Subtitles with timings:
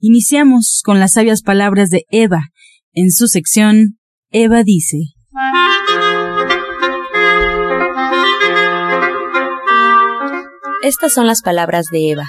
[0.00, 2.50] Iniciamos con las sabias palabras de Eva,
[2.92, 3.98] en su sección
[4.30, 4.98] Eva dice.
[10.84, 12.26] Estas son las palabras de Eva.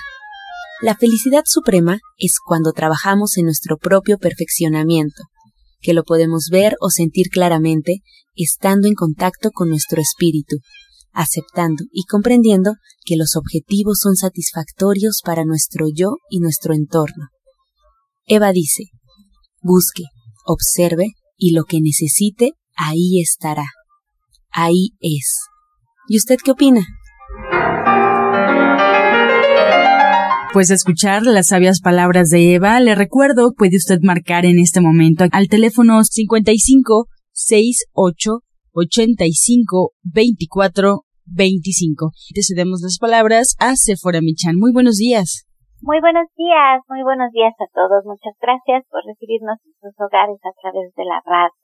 [0.82, 5.26] La felicidad suprema es cuando trabajamos en nuestro propio perfeccionamiento,
[5.80, 7.98] que lo podemos ver o sentir claramente
[8.36, 10.58] estando en contacto con nuestro espíritu,
[11.12, 12.74] aceptando y comprendiendo
[13.06, 17.28] que los objetivos son satisfactorios para nuestro yo y nuestro entorno.
[18.32, 18.84] Eva dice,
[19.60, 20.04] busque,
[20.46, 23.66] observe y lo que necesite, ahí estará.
[24.52, 25.36] Ahí es.
[26.08, 26.86] ¿Y usted qué opina?
[30.54, 35.26] Pues escuchar las sabias palabras de Eva, le recuerdo, puede usted marcar en este momento
[35.32, 38.32] al teléfono 55 68
[38.74, 42.12] 85 24 25.
[42.36, 44.56] Te cedemos las palabras a Sephora Michan.
[44.56, 45.49] Muy buenos días.
[45.82, 48.04] Muy buenos días, muy buenos días a todos.
[48.04, 51.56] Muchas gracias por recibirnos en sus hogares a través de la radio.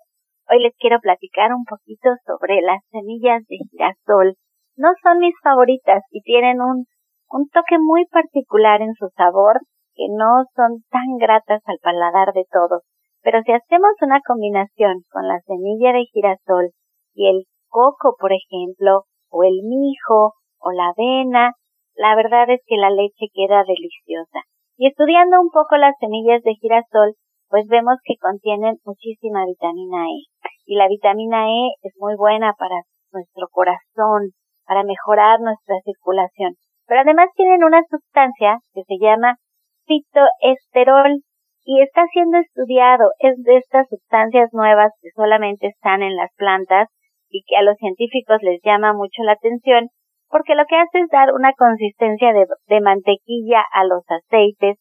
[0.49, 4.35] Hoy les quiero platicar un poquito sobre las semillas de girasol.
[4.77, 6.87] No son mis favoritas y tienen un
[7.51, 9.59] toque muy particular en su sabor
[9.95, 12.83] que no son tan gratas al paladar de todos.
[13.21, 16.71] Pero si hacemos una combinación con la semilla de girasol
[17.15, 21.51] y el coco, por ejemplo, o el mijo, o la avena,
[21.95, 24.39] la verdad es que la leche queda deliciosa.
[24.77, 27.15] Y estudiando un poco las semillas de girasol,
[27.49, 30.27] pues vemos que contienen muchísima vitamina E.
[30.65, 32.75] Y la vitamina E es muy buena para
[33.13, 34.31] nuestro corazón,
[34.65, 36.55] para mejorar nuestra circulación
[36.87, 39.35] pero además tienen una sustancia que se llama
[39.85, 41.21] fitoesterol
[41.65, 43.09] y está siendo estudiado.
[43.19, 46.89] Es de estas sustancias nuevas que solamente están en las plantas
[47.29, 49.89] y que a los científicos les llama mucho la atención
[50.35, 54.75] porque lo que hace es dar una consistencia de, mantequilla a los aceites,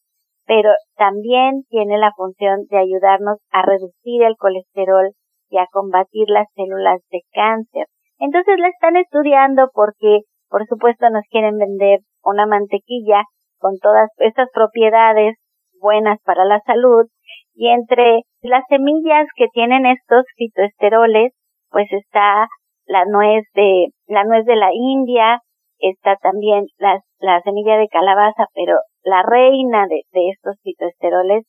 [0.47, 5.13] pero también tiene la función de ayudarnos a reducir el colesterol
[5.49, 7.87] y a combatir las células de cáncer.
[8.19, 13.23] Entonces la están estudiando porque por supuesto nos quieren vender una mantequilla
[13.59, 15.37] con todas estas propiedades
[15.81, 17.07] buenas para la salud
[17.55, 21.33] y entre las semillas que tienen estos fitoesteroles
[21.71, 22.49] pues está
[22.87, 25.41] la nuez de la nuez de la India
[25.79, 31.45] está también la, la semilla de calabaza pero la reina de, de estos fitoesteroles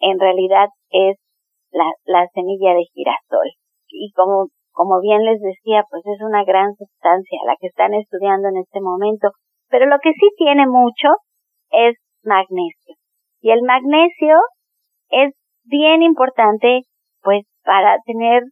[0.00, 1.16] en realidad es
[1.70, 3.50] la, la semilla de girasol
[3.88, 8.48] y como como bien les decía, pues es una gran sustancia la que están estudiando
[8.48, 9.28] en este momento.
[9.68, 11.08] Pero lo que sí tiene mucho
[11.70, 12.96] es magnesio.
[13.40, 14.36] Y el magnesio
[15.10, 15.34] es
[15.64, 16.80] bien importante,
[17.22, 18.42] pues, para tener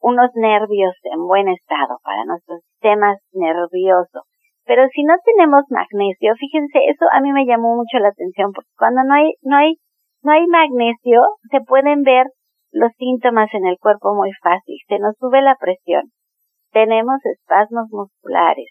[0.00, 4.22] unos nervios en buen estado, para nuestro sistema nervioso.
[4.64, 8.70] Pero si no tenemos magnesio, fíjense, eso a mí me llamó mucho la atención, porque
[8.76, 9.74] cuando no hay, no hay,
[10.22, 12.26] no hay magnesio, se pueden ver
[12.70, 14.76] los síntomas en el cuerpo muy fácil.
[14.88, 16.12] Se nos sube la presión.
[16.70, 18.70] Tenemos espasmos musculares.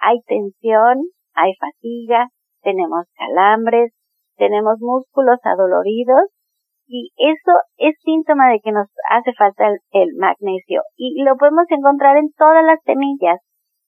[0.00, 2.26] Hay tensión, hay fatiga,
[2.62, 3.92] tenemos calambres,
[4.36, 6.30] tenemos músculos adoloridos
[6.92, 12.18] y eso es síntoma de que nos hace falta el, magnesio y lo podemos encontrar
[12.18, 13.40] en todas las semillas.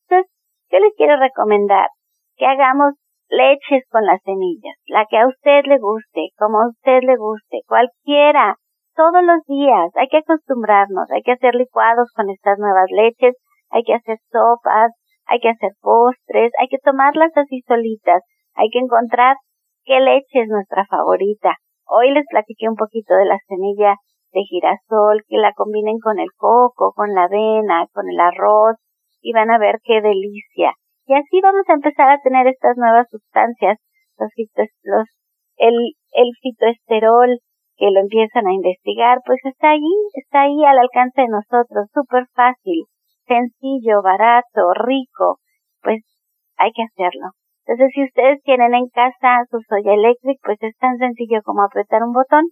[0.08, 0.32] Entonces,
[0.70, 1.88] yo les quiero recomendar
[2.36, 2.94] que hagamos
[3.28, 7.60] leches con las semillas, la que a usted le guste, como a usted le guste,
[7.68, 8.56] cualquiera,
[8.96, 9.90] todos los días.
[9.96, 13.36] Hay que acostumbrarnos, hay que hacer licuados con estas nuevas leches,
[13.70, 14.92] hay que hacer sopas,
[15.26, 18.22] hay que hacer postres, hay que tomarlas así solitas,
[18.54, 19.36] hay que encontrar
[19.84, 21.56] qué leche es nuestra favorita.
[21.86, 23.96] Hoy les platiqué un poquito de la semilla
[24.32, 28.76] de girasol, que la combinen con el coco, con la avena, con el arroz,
[29.20, 30.72] y van a ver qué delicia.
[31.06, 33.78] Y así vamos a empezar a tener estas nuevas sustancias,
[34.18, 34.30] los,
[34.82, 35.08] los
[35.56, 35.74] el,
[36.12, 37.38] el fitoesterol,
[37.76, 42.26] que lo empiezan a investigar, pues está ahí, está ahí al alcance de nosotros, súper
[42.34, 42.84] fácil,
[43.26, 45.38] sencillo, barato, rico,
[45.82, 46.02] pues
[46.56, 47.30] hay que hacerlo.
[47.66, 52.02] Entonces, si ustedes tienen en casa su soya electric, pues es tan sencillo como apretar
[52.02, 52.44] un botón.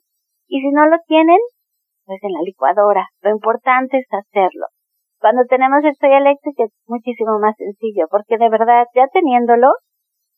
[0.49, 1.38] Y si no lo tienen,
[2.06, 3.09] pues en la licuadora.
[3.20, 4.67] Lo importante es hacerlo.
[5.20, 9.69] Cuando tenemos el soya electric es muchísimo más sencillo, porque de verdad, ya teniéndolo,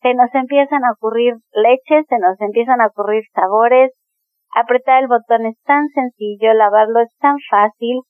[0.03, 3.93] se nos empiezan a ocurrir leches, se nos empiezan a ocurrir sabores,
[4.55, 8.03] Apretar el botón es tan sencillo, lavarlo es tan fácil,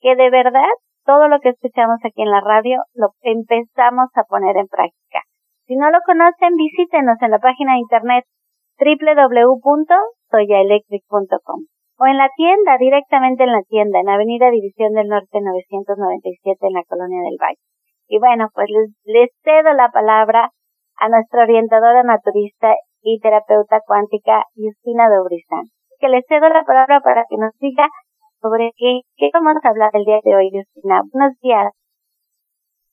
[0.00, 0.74] que de verdad
[1.04, 5.20] todo lo que escuchamos aquí en la radio lo empezamos a poner en práctica.
[5.72, 8.26] Si no lo conocen, visítenos en la página de internet
[8.76, 11.60] www.soyaelectric.com
[11.96, 16.74] o en la tienda, directamente en la tienda, en Avenida División del Norte 997 en
[16.74, 17.56] la Colonia del Valle.
[18.06, 18.68] Y bueno, pues
[19.06, 20.50] les, cedo la palabra
[20.96, 25.70] a nuestra orientadora naturista y terapeuta cuántica, Justina Dobrizán.
[26.00, 27.88] Que les cedo la palabra para que nos diga
[28.42, 31.00] sobre qué, qué vamos a hablar el día de hoy, Justina.
[31.10, 31.72] Buenos días.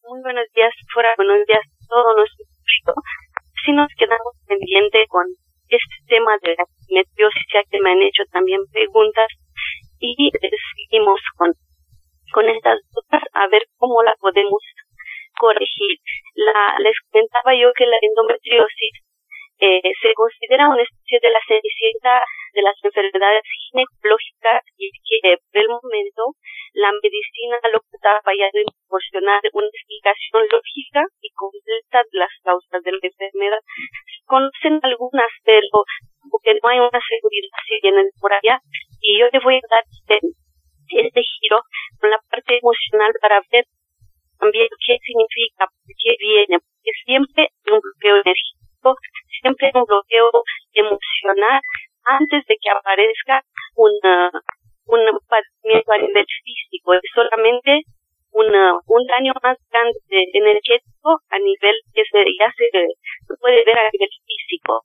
[0.07, 2.45] Muy buenos días, fuera buenos días a todo nuestro
[3.65, 5.25] Si nos quedamos pendientes con
[5.67, 9.27] este tema de la simetría, ya que me han hecho también preguntas
[9.99, 10.31] y
[10.89, 11.53] seguimos con,
[12.31, 14.63] con estas dudas a ver cómo la podemos
[15.37, 15.97] corregir.
[16.35, 18.91] La, les comentaba yo que la endometriosis
[19.59, 22.23] eh, se considera una especie de la cenicienta
[22.53, 26.35] de las enfermedades ginecológicas y que por el momento
[26.73, 32.33] la medicina lo que está fallando en proporcionar una explicación lógica y completa de las
[32.43, 33.61] causas de la enfermedad.
[34.07, 35.83] Se conocen algunas, pero
[36.31, 38.61] porque no hay una seguridad si vienen por allá.
[39.01, 40.23] Y yo le voy a dar este,
[40.87, 41.63] este giro
[41.99, 43.65] con la parte emocional para ver
[44.39, 46.58] también qué significa, por qué viene,
[52.69, 53.41] aparezca
[53.75, 54.31] una,
[54.85, 56.93] un padecimiento a nivel físico.
[56.93, 57.81] Es solamente
[58.31, 62.69] una, un daño más grande energético a nivel que se, ya se,
[63.39, 64.81] puede ver a nivel físico.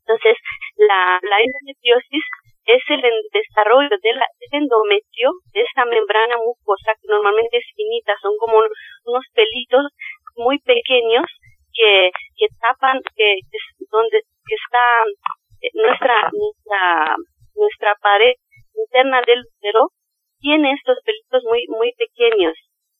[0.00, 0.36] Entonces,
[0.76, 2.24] la, la endometriosis
[2.64, 3.02] es el
[3.32, 8.58] desarrollo de la, del endometrio, de esa membrana mucosa que normalmente es finita, son como
[8.58, 9.88] unos pelitos
[10.36, 11.24] muy pequeños
[11.72, 13.40] que, que tapan, que,
[13.90, 14.84] donde que está
[15.60, 17.16] eh, nuestra, nuestra,
[17.54, 18.34] nuestra pared
[18.74, 19.88] interna del útero,
[20.40, 22.54] tiene estos pelitos muy, muy pequeños.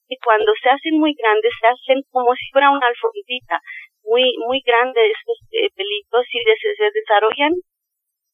[0.08, 3.60] Y cuando se hacen muy grandes, se hacen como si fuera una alfombita,
[4.04, 7.52] muy, muy grandes estos eh, pelitos y se, desarrollan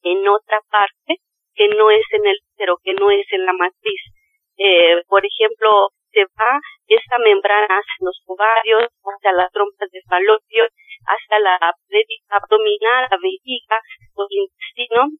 [0.02, 1.18] en otra parte
[1.54, 4.00] que no es en el útero, que no es en la matriz.
[4.56, 10.64] Eh, por ejemplo, se va esta membrana hacia los ovarios, hacia las trompas de falopio,
[11.06, 13.82] hasta la pared abdominal, la vejiga,
[14.14, 15.10] el intestino,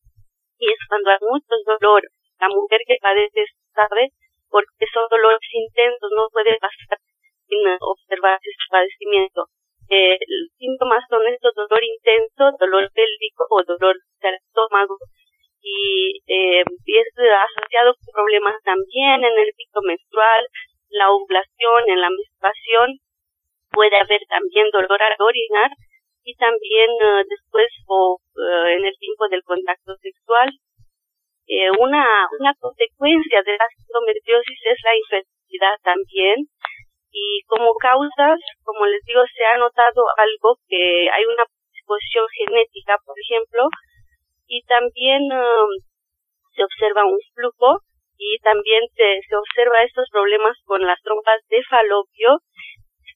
[0.59, 2.03] y es cuando hay mucho dolor.
[2.39, 3.45] La mujer que padece
[3.75, 4.11] sabe
[4.55, 7.03] porque son dolores intensos, no puede pasar
[7.51, 9.51] sin observar este padecimiento.
[9.91, 14.95] Eh, los síntomas son estos dolor intenso, dolor pélvico o dolor del estómago,
[15.59, 20.47] y, eh, es asociado con problemas también en el pico menstrual,
[20.91, 23.03] la ovulación, en la menstruación,
[23.73, 25.71] puede haber también dolor al orinar
[26.23, 30.49] y también eh, después o eh, en el tiempo del contacto sexual.
[31.47, 32.07] Eh, una,
[32.41, 36.49] una consecuencia de la endometriosis es la infertilidad también
[37.15, 42.97] y como causas, como les digo, se ha notado algo que hay una disposición genética,
[43.05, 43.69] por ejemplo,
[44.49, 45.23] y también
[46.55, 47.81] se observa un flujo
[48.19, 52.39] y también se, se observa estos problemas con las trompas de falopio.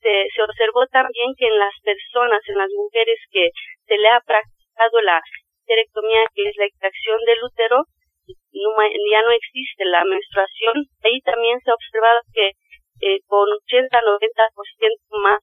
[0.00, 3.50] Se, se observó también que en las personas, en las mujeres que
[3.86, 5.20] se le ha practicado la
[5.58, 7.82] histerectomía, que es la extracción del útero,
[8.28, 10.84] ya no existe la menstruación.
[11.04, 12.52] Ahí también se ha observado que
[13.00, 15.40] eh, con 80-90% más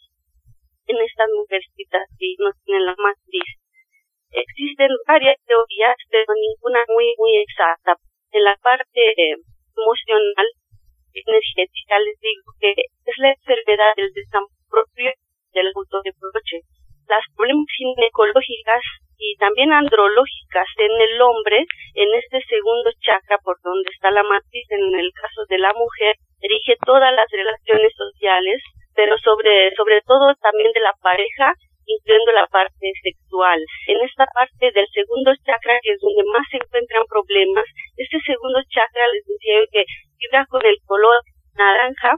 [0.88, 3.50] en estas mujercitas que no tienen la matriz.
[4.32, 7.96] Existen varias teorías, pero ninguna muy, muy exacta
[8.32, 9.00] en la parte
[9.78, 10.48] emocional,
[11.14, 15.12] energética, les digo que es la enfermedad del desamor propio
[15.54, 16.60] del autoreproche.
[17.08, 18.82] Las problemas ginecológicas
[19.18, 24.66] y también andrológicas en el hombre, en este segundo chakra por donde está la matriz,
[24.70, 28.62] en el caso de la mujer, dirige todas las relaciones sociales,
[28.94, 31.54] pero sobre, sobre todo también de la pareja
[31.86, 33.62] incluyendo la parte sexual.
[33.88, 37.66] En esta parte del segundo chakra, que es donde más se encuentran problemas,
[37.98, 39.86] este segundo chakra, les decía que
[40.18, 41.22] vibra con el color
[41.54, 42.18] naranja,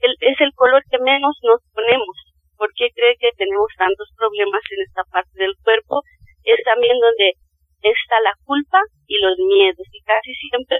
[0.00, 2.16] es el color que menos nos ponemos.
[2.56, 6.00] ¿Por qué cree que tenemos tantos problemas en esta parte del cuerpo?
[6.44, 7.36] Es también donde
[7.82, 9.86] está la culpa y los miedos.
[9.92, 10.78] Y casi siempre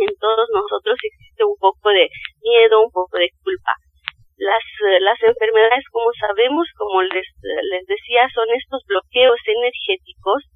[0.00, 2.08] en todos nosotros existe un poco de
[2.42, 3.74] miedo, un poco de culpa.
[4.36, 10.48] Las, eh, las enfermedades, como sabemos, como les, les decía, son estos bloqueos energéticos.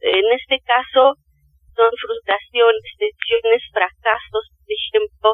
[0.00, 1.16] En este caso,
[1.72, 5.32] son frustraciones, tensiones, fracasos, por ejemplo,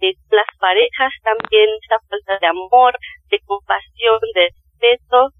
[0.00, 2.94] de las parejas también, esta falta de amor,
[3.30, 5.30] de compasión, de respeto.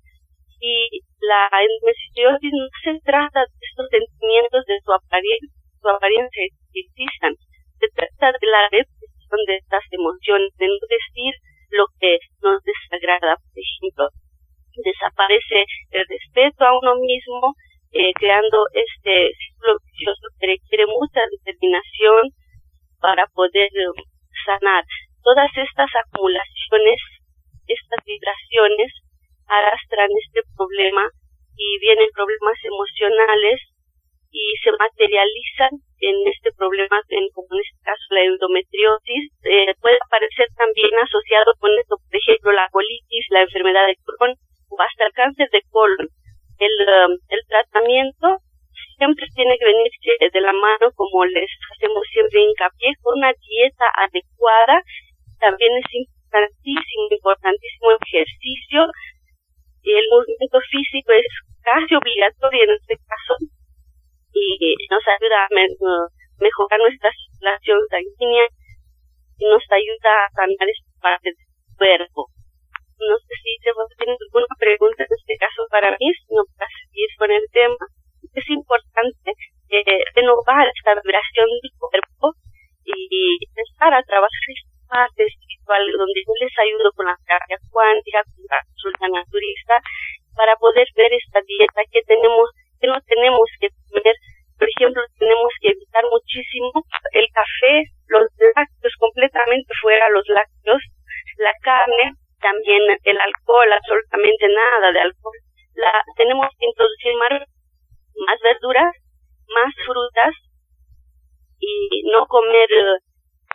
[0.60, 6.42] Y la endometriosis no se trata de estos sentimientos de su apariencia, su apariencia
[6.74, 7.34] existan.
[7.78, 11.34] Se trata de la represión de estas emociones, de no decir
[11.70, 14.08] lo que nos desagrada, por ejemplo.
[14.82, 17.54] Desaparece el respeto a uno mismo,
[17.92, 22.30] eh, creando este ciclo vicioso que requiere mucha determinación
[23.00, 24.02] para poder um,
[24.48, 24.84] sanar.
[25.20, 27.00] Todas estas acumulaciones,
[27.68, 28.88] estas vibraciones,
[29.44, 31.04] arrastran este problema
[31.56, 33.60] y vienen problemas emocionales
[34.30, 39.98] y se materializan en este problema, en, como en este caso la endometriosis, eh, puede
[40.04, 44.36] aparecer también asociado con esto, por ejemplo, la colitis, la enfermedad de Crohn
[44.68, 46.08] o hasta el cáncer de colon.
[46.58, 48.38] El, um, el tratamiento
[48.98, 49.90] siempre tiene que venir
[50.32, 54.82] de la mano, como les hacemos siempre hincapié, con una dieta adecuada.
[55.38, 58.90] También es importantísimo, importantísimo ejercicio.
[59.82, 61.26] Y el movimiento físico es
[61.62, 63.38] casi obligatorio en este caso
[64.34, 68.46] y nos ayuda a mejorar nuestra circulación sanguínea
[69.38, 71.46] y nos ayuda a sanar esta parte del
[71.78, 72.26] cuerpo.
[72.98, 77.30] No sé si tienen alguna pregunta en este caso para mí, sino para seguir con
[77.30, 77.78] el tema.
[78.34, 79.32] Es importante
[79.70, 82.34] eh, renovar esta vibración del cuerpo
[82.84, 88.22] y empezar a trabajar esta parte espiritual donde yo les ayudo con la terapia cuántica,
[88.24, 89.74] con la consulta naturista,
[90.34, 92.48] para poder ver esta dieta que tenemos,
[92.80, 94.16] que no tenemos que comer
[94.58, 96.72] por ejemplo, tenemos que evitar muchísimo
[97.12, 100.82] el café, los lácteos completamente fuera, los lácteos,
[101.38, 105.38] la carne, también el alcohol, absolutamente nada de alcohol.
[105.74, 107.46] La, tenemos que introducir más,
[108.26, 108.92] más verduras,
[109.48, 110.34] más frutas
[111.58, 112.98] y no comer eh,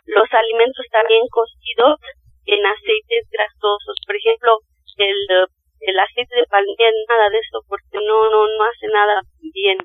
[0.06, 2.00] los alimentos también cocidos
[2.46, 3.96] en aceites grasosos.
[4.06, 4.58] Por ejemplo,
[4.98, 5.48] el,
[5.80, 9.78] el aceite de palmera, nada de eso, porque no, no, no hace nada bien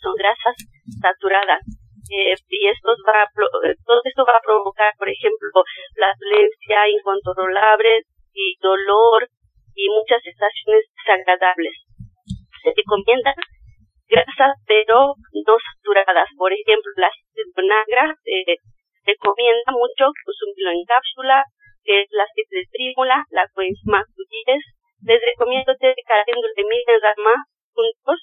[0.00, 0.56] son grasas
[1.00, 1.60] saturadas.
[2.10, 5.62] Eh, y esto va eh, todo esto va a provocar, por ejemplo,
[5.94, 8.02] la dolencia incontrolable
[8.34, 9.28] y dolor
[9.76, 11.76] y muchas sensaciones desagradables.
[12.62, 13.32] Se recomienda
[14.10, 16.28] grasas pero no saturadas.
[16.36, 21.44] Por ejemplo, la aceite de se recomienda mucho consumirlo en cápsula,
[21.84, 24.60] que es la aceite de trímula, la coenzima Q10.
[25.06, 27.34] Les recomiendo té de caléndula de miel rama
[27.72, 28.20] juntos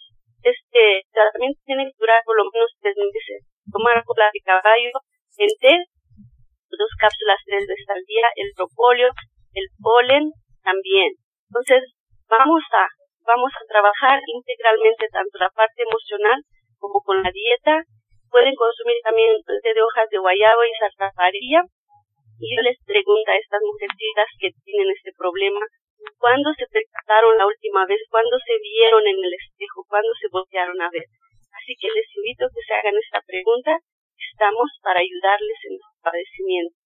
[0.47, 3.43] este tratamiento tiene que durar por lo menos tres meses.
[3.71, 4.95] Tomar cola de caballo
[5.37, 5.73] en té,
[6.71, 9.09] dos cápsulas tres veces al día, el propóleo,
[9.53, 10.31] el polen
[10.63, 11.11] también.
[11.49, 11.83] Entonces,
[12.29, 12.87] vamos a,
[13.27, 16.39] vamos a trabajar integralmente tanto la parte emocional
[16.79, 17.83] como con la dieta.
[18.31, 21.61] Pueden consumir también té de hojas de guayabo y zarzaparilla.
[22.39, 25.61] Y yo les pregunto a estas mujercitas que tienen este problema,
[26.17, 27.99] ¿Cuándo se percataron la última vez?
[28.09, 29.83] ¿Cuándo se vieron en el espejo?
[29.87, 31.05] ¿Cuándo se voltearon a ver?
[31.51, 33.77] Así que les invito a que se hagan esta pregunta.
[34.17, 36.77] Estamos para ayudarles en su padecimiento.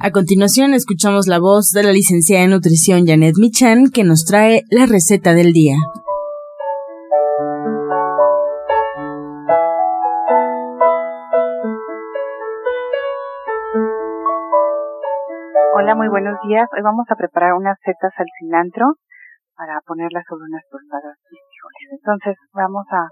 [0.00, 4.62] A continuación escuchamos la voz de la licenciada en nutrición Janet Michan que nos trae
[4.70, 5.76] la receta del día.
[15.74, 16.68] Hola, muy buenos días.
[16.72, 18.94] Hoy vamos a preparar unas setas al cilantro
[19.56, 21.98] para ponerlas sobre unas tostadas frijoles.
[21.98, 23.08] Entonces vamos a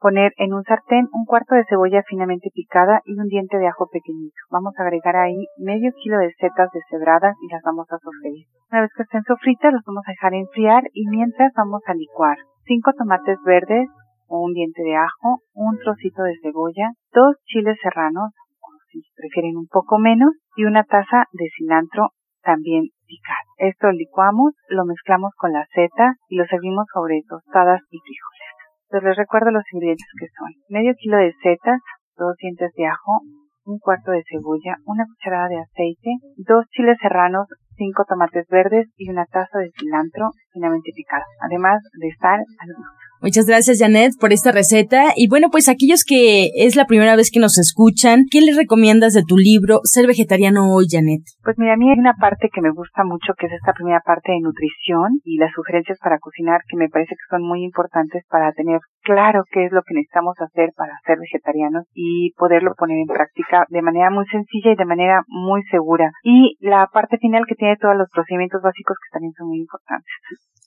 [0.00, 3.88] poner en un sartén un cuarto de cebolla finamente picada y un diente de ajo
[3.90, 4.36] pequeñito.
[4.50, 8.46] Vamos a agregar ahí medio kilo de setas deshebradas y las vamos a sofreír.
[8.70, 12.38] Una vez que estén sofritas, las vamos a dejar enfriar y mientras vamos a licuar
[12.64, 13.88] cinco tomates verdes
[14.28, 19.66] un diente de ajo, un trocito de cebolla, dos chiles serranos, o si prefieren un
[19.66, 22.10] poco menos, y una taza de cilantro
[22.42, 23.48] también picado.
[23.56, 28.57] Esto licuamos, lo mezclamos con la seta y lo servimos sobre tostadas y frijoles.
[28.88, 31.80] Entonces les recuerdo los ingredientes que son medio kilo de setas,
[32.16, 33.20] dos dientes de ajo,
[33.64, 39.10] un cuarto de cebolla, una cucharada de aceite, dos chiles serranos, cinco tomates verdes y
[39.10, 43.07] una taza de cilantro finamente picado, además de sal al gusto.
[43.20, 45.12] Muchas gracias, Janet, por esta receta.
[45.16, 49.12] Y bueno, pues aquellos que es la primera vez que nos escuchan, ¿qué les recomiendas
[49.12, 51.22] de tu libro Ser Vegetariano Hoy, Janet?
[51.42, 54.00] Pues mira, a mí hay una parte que me gusta mucho, que es esta primera
[54.06, 58.22] parte de nutrición y las sugerencias para cocinar, que me parece que son muy importantes
[58.30, 62.98] para tener claro qué es lo que necesitamos hacer para ser vegetarianos y poderlo poner
[62.98, 66.10] en práctica de manera muy sencilla y de manera muy segura.
[66.22, 70.12] Y la parte final que tiene todos los procedimientos básicos que también son muy importantes.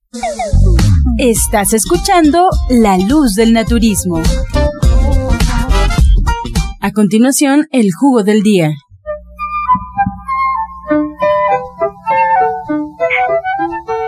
[1.19, 4.17] Estás escuchando La Luz del Naturismo.
[6.81, 8.71] A continuación, el jugo del día.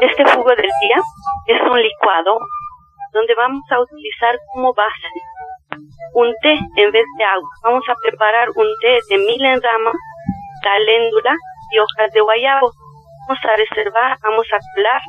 [0.02, 1.00] Este jugo del día
[1.48, 2.36] es un licuado
[3.14, 5.08] donde vamos a utilizar como base
[6.16, 7.50] un té en vez de agua.
[7.64, 9.92] Vamos a preparar un té de milenrama,
[10.64, 11.32] caléndula
[11.72, 12.74] y hojas de guayabo.
[13.26, 15.02] Vamos a reservar, vamos a colar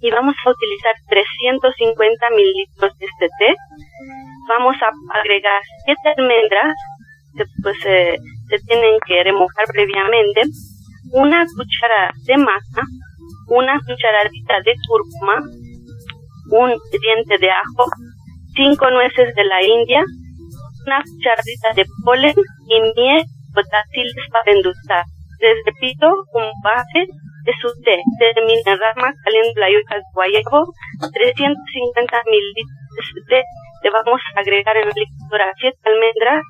[0.00, 3.54] y vamos a utilizar 350 mililitros de este té
[4.48, 6.74] vamos a agregar siete almendras
[7.36, 10.42] que pues se tienen que remojar previamente,
[11.12, 12.82] una cuchara de maca,
[13.48, 15.42] una cucharadita de cúrcuma,
[16.50, 17.84] un diente de ajo,
[18.54, 20.02] cinco nueces de la India,
[20.86, 22.34] una cucharadita de polen
[22.68, 25.04] y miel o dátiles para endulzar.
[25.40, 27.06] Les repito, un base
[27.46, 30.66] de té de rama caléndula y hojas guayabo,
[31.12, 33.42] 350 mililitros de
[33.82, 36.42] le vamos a agregar en la licuadora siete almendras,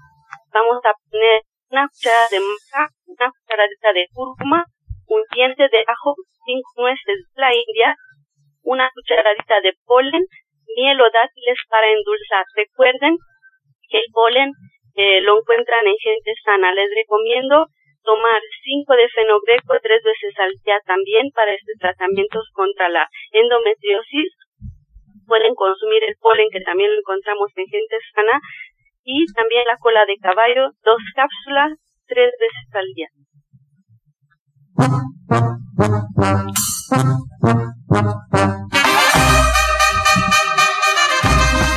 [0.52, 4.64] vamos a poner una cucharada de maca, una cucharadita de cúrcuma,
[5.09, 6.14] un diente de ajo,
[6.46, 7.96] cinco nueces de la India,
[8.62, 10.24] una cucharadita de polen,
[10.76, 12.44] miel o dátiles para endulzar.
[12.54, 13.16] Recuerden
[13.90, 14.52] que el polen
[14.94, 16.72] eh, lo encuentran en gente sana.
[16.72, 17.66] Les recomiendo
[18.07, 24.31] tomar cinco de fenogreco tres veces al día también para estos tratamientos contra la endometriosis
[25.27, 28.40] pueden consumir el polen que también lo encontramos en gente sana
[29.03, 33.09] y también la cola de caballo, dos cápsulas, tres veces al día.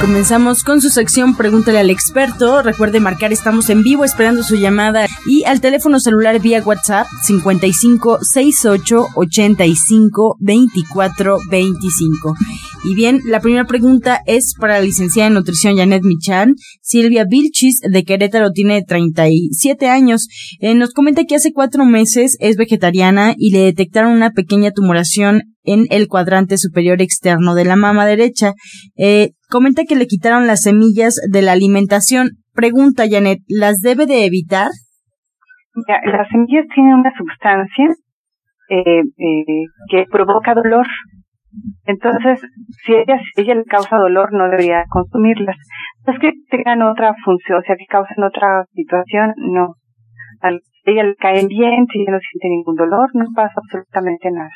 [0.01, 2.61] Comenzamos con su sección Pregúntale al experto.
[2.61, 8.19] Recuerde marcar, estamos en vivo esperando su llamada y al teléfono celular vía WhatsApp 55
[8.21, 12.33] 68 85 24 25.
[12.85, 16.55] Y bien, la primera pregunta es para la licenciada en nutrición Janet Michan.
[16.81, 20.29] Silvia Vilchis de Querétaro tiene 37 años.
[20.61, 25.41] Eh, nos comenta que hace cuatro meses es vegetariana y le detectaron una pequeña tumoración
[25.63, 28.53] en el cuadrante superior externo de la mama derecha.
[28.95, 32.29] Eh, comenta que le quitaron las semillas de la alimentación.
[32.53, 34.69] Pregunta, Janet, ¿las debe de evitar?
[36.03, 37.85] las semillas tienen una sustancia
[38.69, 40.85] eh, eh, que provoca dolor.
[41.85, 42.41] Entonces,
[42.85, 45.55] si ella, ella le causa dolor, no debería consumirlas.
[46.05, 49.75] Es que tengan otra función, o sea, que causen otra situación, no.
[50.85, 54.49] Ella le cae bien, si ella no siente ningún dolor, no pasa absolutamente nada.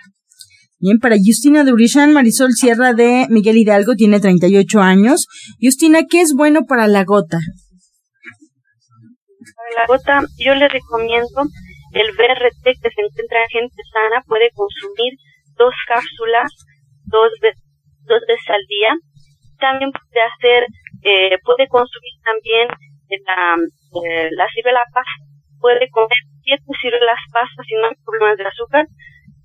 [0.83, 5.31] Bien, para Justina de Urishan, Marisol Sierra de Miguel Hidalgo tiene 38 años.
[5.63, 7.39] Justina, ¿qué es bueno para la gota?
[9.55, 11.47] Para la gota, yo le recomiendo
[11.95, 15.15] el BRT que se encuentra en gente sana, puede consumir
[15.55, 16.51] dos cápsulas
[17.07, 17.31] dos,
[18.03, 18.91] dos veces al día.
[19.63, 20.67] También puede hacer,
[20.99, 22.67] eh, puede consumir también
[23.23, 23.55] la,
[24.03, 25.23] eh, la pasta,
[25.63, 28.83] puede comer siete ciruelas pastas sin más problemas de azúcar,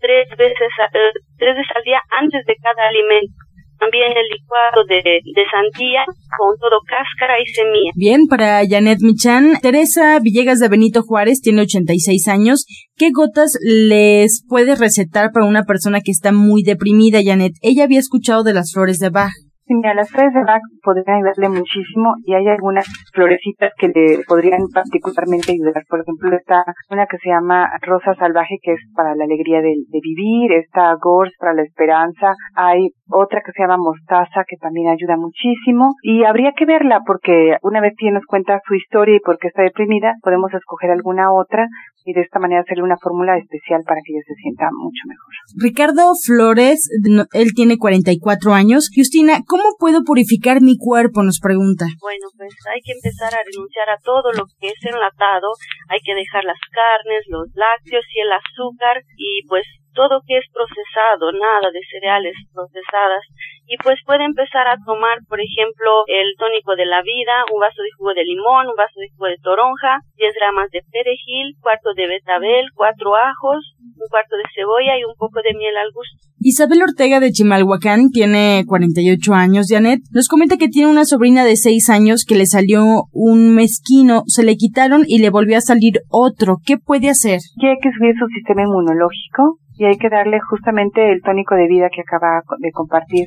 [0.01, 3.35] tres veces, eh, tres veces al día antes de cada alimento
[3.79, 6.05] también el licuado de, de sandía
[6.37, 7.93] con todo cáscara y semilla.
[7.95, 12.67] Bien, para Janet Michan, Teresa Villegas de Benito Juárez tiene 86 años.
[12.97, 17.53] ¿Qué gotas les puede recetar para una persona que está muy deprimida, Janet?
[17.63, 19.33] Ella había escuchado de las flores de Bach.
[19.69, 24.25] Sí, mira, las flores de Bach podrían ayudarle muchísimo y hay algunas florecitas que le
[24.27, 25.85] podrían particularmente ayudar.
[25.91, 29.75] Por ejemplo, está una que se llama Rosa Salvaje, que es para la alegría de,
[29.87, 34.89] de vivir, está Gors para la esperanza, hay otra que se llama Mostaza, que también
[34.89, 39.21] ayuda muchísimo y habría que verla porque una vez que nos cuenta su historia y
[39.21, 41.67] por qué está deprimida, podemos escoger alguna otra
[42.09, 45.29] y de esta manera hacerle una fórmula especial para que ella se sienta mucho mejor.
[45.61, 48.89] Ricardo Flores, él tiene 44 años.
[48.89, 51.21] Justina, ¿cómo puedo purificar mi cuerpo?
[51.23, 51.85] Nos pregunta.
[52.01, 55.53] Bueno, pues hay que empezar a renunciar a todo lo que es enlatado,
[55.93, 60.49] hay que dejar las carnes, los lácteos y el azúcar y pues todo que es
[60.49, 63.21] procesado, nada de cereales procesadas
[63.69, 67.85] y pues puede empezar a tomar, por ejemplo, el tónico de la vida, un vaso
[67.85, 71.93] de jugo de limón, un vaso de jugo de toronja, 10 gramas de perejil, cuarto
[71.93, 76.17] de betabel, cuatro ajos, un cuarto de cebolla y un poco de miel al gusto.
[76.41, 79.67] Isabel Ortega de Chimalhuacán tiene 48 años.
[79.69, 84.23] Janet nos comenta que tiene una sobrina de 6 años que le salió un mezquino,
[84.27, 86.57] se le quitaron y le volvió a salir otro.
[86.65, 87.41] ¿Qué puede hacer?
[87.61, 91.89] Hay que subir su sistema inmunológico y hay que darle justamente el tónico de vida
[91.95, 93.27] que acaba de compartir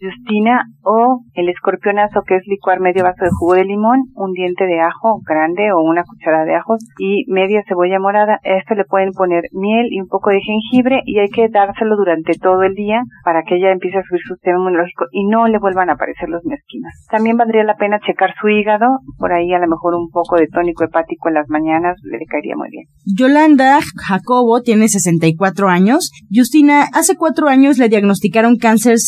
[0.00, 4.66] Justina o el escorpionazo que es licuar medio vaso de jugo de limón, un diente
[4.66, 8.38] de ajo grande o una cucharada de ajos y media cebolla morada.
[8.44, 11.96] A esto le pueden poner miel y un poco de jengibre y hay que dárselo
[11.96, 15.48] durante todo el día para que ella empiece a subir su sistema inmunológico y no
[15.48, 16.92] le vuelvan a aparecer los mezquinos.
[17.10, 18.86] También valdría la pena checar su hígado,
[19.18, 22.56] por ahí a lo mejor un poco de tónico hepático en las mañanas le caería
[22.56, 22.86] muy bien.
[23.16, 26.10] Yolanda Jacobo tiene 64 años.
[26.34, 28.98] Justina, hace cuatro años le diagnosticaron cáncer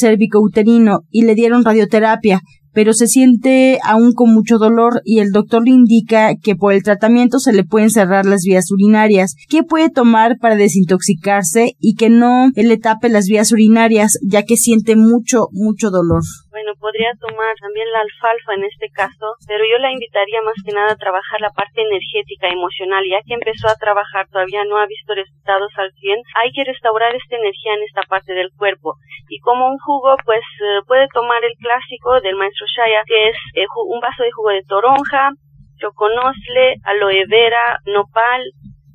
[1.11, 2.41] y le dieron radioterapia,
[2.73, 6.83] pero se siente aún con mucho dolor y el doctor le indica que por el
[6.83, 9.35] tratamiento se le pueden cerrar las vías urinarias.
[9.49, 14.57] ¿Qué puede tomar para desintoxicarse y que no le tape las vías urinarias ya que
[14.57, 16.23] siente mucho, mucho dolor?
[16.83, 20.90] Podría tomar también la alfalfa en este caso, pero yo la invitaría más que nada
[20.90, 25.14] a trabajar la parte energética, emocional, ya que empezó a trabajar, todavía no ha visto
[25.14, 28.99] resultados al 100, hay que restaurar esta energía en esta parte del cuerpo.
[29.29, 33.37] Y como un jugo, pues eh, puede tomar el clásico del maestro Shaya, que es
[33.55, 35.31] eh, un vaso de jugo de toronja,
[35.79, 38.42] choconosle, aloe vera, nopal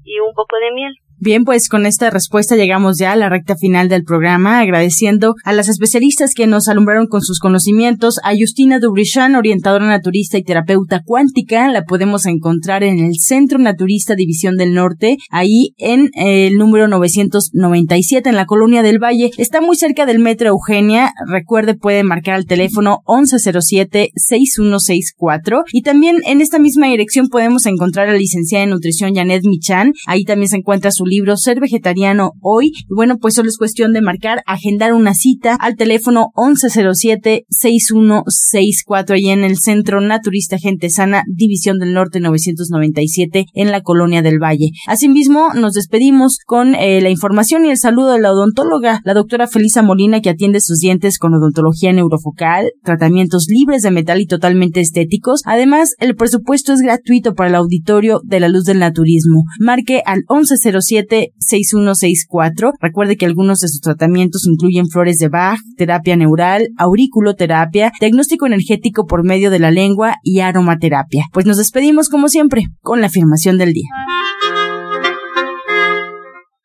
[0.03, 0.93] y un poco de miel.
[1.19, 5.51] Bien, pues con esta respuesta llegamos ya a la recta final del programa, agradeciendo a
[5.51, 11.01] las especialistas que nos alumbraron con sus conocimientos, a Justina Dubrichan, orientadora naturista y terapeuta
[11.03, 16.87] cuántica, la podemos encontrar en el Centro Naturista División del Norte, ahí en el número
[16.87, 22.35] 997 en la Colonia del Valle, está muy cerca del Metro Eugenia, recuerde puede marcar
[22.35, 28.69] al teléfono 1107-6164 y también en esta misma dirección podemos encontrar a la licenciada en
[28.69, 32.67] nutrición Janet Michan, ahí también se encuentra su libro Ser Vegetariano Hoy.
[32.67, 39.29] Y bueno, pues solo es cuestión de marcar, agendar una cita al teléfono 1107-6164 ahí
[39.29, 44.71] en el Centro Naturista Gente Sana, División del Norte 997 en la Colonia del Valle.
[44.87, 49.47] Asimismo, nos despedimos con eh, la información y el saludo de la odontóloga, la doctora
[49.47, 54.81] Felisa Molina, que atiende sus dientes con odontología neurofocal, tratamientos libres de metal y totalmente
[54.81, 55.41] estéticos.
[55.45, 59.43] Además, el presupuesto es gratuito para el auditorio de la luz del naturismo.
[59.59, 66.15] Marque al 1107 6164 Recuerde que algunos de sus tratamientos incluyen flores de Bach, terapia
[66.15, 71.25] neural, auriculoterapia, diagnóstico energético por medio de la lengua y aromaterapia.
[71.33, 73.89] Pues nos despedimos como siempre con la afirmación del día.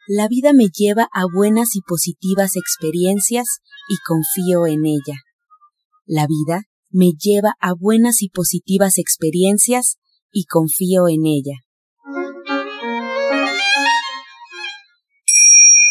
[0.09, 5.18] La vida me lleva a buenas y positivas experiencias y confío en ella.
[6.07, 9.97] La vida me lleva a buenas y positivas experiencias
[10.31, 11.62] y confío en ella.